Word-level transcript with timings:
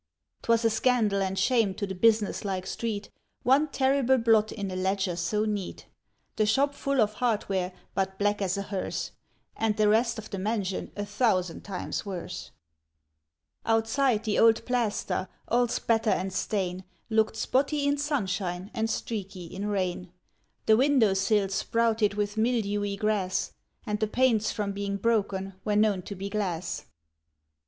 'T 0.41 0.49
was 0.51 0.65
a 0.65 0.69
scandal 0.71 1.21
and 1.21 1.37
shame 1.37 1.75
to 1.75 1.85
the 1.85 1.93
business 1.93 2.43
like 2.43 2.65
street, 2.65 3.11
One 3.43 3.67
terrible 3.67 4.17
blot 4.17 4.51
in 4.51 4.71
a 4.71 4.75
ledger 4.75 5.15
so 5.15 5.45
neat: 5.45 5.85
The 6.37 6.47
shop 6.47 6.73
full 6.73 6.99
of 6.99 7.13
hardware, 7.13 7.71
but 7.93 8.17
black 8.17 8.41
as 8.41 8.57
a 8.57 8.63
hearse, 8.63 9.11
And 9.55 9.77
the 9.77 9.87
rest 9.87 10.17
of 10.17 10.31
the 10.31 10.39
mansion 10.39 10.91
a 10.95 11.05
thousand 11.05 11.61
times 11.61 12.03
worse. 12.03 12.49
Outside, 13.63 14.23
the 14.23 14.39
old 14.39 14.65
plaster, 14.65 15.27
all 15.47 15.67
spatter 15.67 16.09
and 16.09 16.33
stain, 16.33 16.83
Looked 17.11 17.35
spotty 17.35 17.85
in 17.85 17.97
sunshine 17.99 18.71
and 18.73 18.89
streaky 18.89 19.45
in 19.45 19.67
rain; 19.67 20.11
The 20.65 20.77
window 20.77 21.13
sills 21.13 21.53
sprouted 21.53 22.15
with 22.15 22.37
mildewy 22.37 22.95
grass, 22.97 23.51
And 23.85 23.99
the 23.99 24.07
panes 24.07 24.49
from 24.51 24.71
being 24.71 24.97
broken 24.97 25.53
were 25.63 25.75
known 25.75 26.01
to 26.01 26.15
be 26.15 26.27
glass. 26.27 26.87